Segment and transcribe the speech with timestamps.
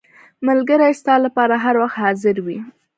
[0.47, 2.57] •ملګری ستا لپاره هر وخت حاضر وي.